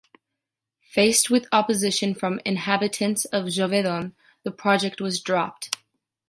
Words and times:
Faced 0.81 1.29
with 1.29 1.47
opposition 1.51 2.15
from 2.15 2.41
inhabitants 2.43 3.25
of 3.25 3.45
Gévaudan, 3.45 4.13
the 4.41 4.49
project 4.49 4.99
was 4.99 5.21
dropped. 5.21 5.77